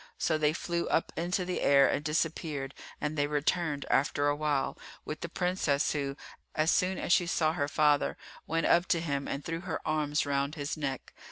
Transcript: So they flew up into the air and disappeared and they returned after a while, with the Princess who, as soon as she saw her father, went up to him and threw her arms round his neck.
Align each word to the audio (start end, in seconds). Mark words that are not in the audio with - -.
So 0.17 0.35
they 0.35 0.51
flew 0.51 0.87
up 0.87 1.11
into 1.15 1.45
the 1.45 1.61
air 1.61 1.87
and 1.87 2.03
disappeared 2.03 2.73
and 2.99 3.15
they 3.15 3.27
returned 3.27 3.85
after 3.91 4.27
a 4.29 4.35
while, 4.35 4.75
with 5.05 5.21
the 5.21 5.29
Princess 5.29 5.91
who, 5.91 6.17
as 6.55 6.71
soon 6.71 6.97
as 6.97 7.13
she 7.13 7.27
saw 7.27 7.53
her 7.53 7.67
father, 7.67 8.17
went 8.47 8.65
up 8.65 8.87
to 8.87 8.99
him 8.99 9.27
and 9.27 9.45
threw 9.45 9.59
her 9.59 9.79
arms 9.87 10.25
round 10.25 10.55
his 10.55 10.75
neck. 10.75 11.13